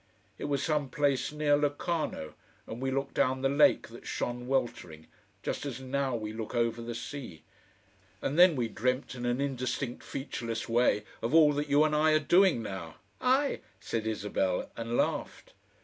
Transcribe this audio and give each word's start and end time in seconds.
It 0.39 0.45
was 0.45 0.63
some 0.63 0.89
place 0.89 1.31
near 1.31 1.55
Locarno, 1.55 2.33
and 2.65 2.81
we 2.81 2.89
looked 2.89 3.13
down 3.13 3.43
the 3.43 3.49
lake 3.49 3.89
that 3.89 4.07
shone 4.07 4.47
weltering 4.47 5.05
just 5.43 5.63
as 5.63 5.79
now 5.79 6.15
we 6.15 6.33
look 6.33 6.55
over 6.55 6.81
the 6.81 6.95
sea. 6.95 7.43
And 8.19 8.35
then 8.39 8.55
we 8.55 8.67
dreamt 8.67 9.13
in 9.13 9.27
an 9.27 9.39
indistinct 9.39 10.03
featureless 10.03 10.67
way 10.67 11.03
of 11.21 11.35
all 11.35 11.53
that 11.53 11.69
you 11.69 11.83
and 11.83 11.95
I 11.95 12.13
are 12.13 12.19
doing 12.19 12.63
now." 12.63 12.95
"I!" 13.21 13.59
said 13.79 14.07
Isabel, 14.07 14.71
and 14.75 14.97
laughed. 14.97 15.53